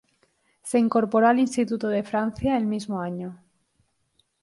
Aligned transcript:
Se 0.63 0.79
incorporó 0.79 1.27
al 1.27 1.37
Instituto 1.39 1.87
de 1.87 2.01
Francia 2.01 2.57
el 2.57 2.65
mismo 2.65 2.99
año. 3.01 3.39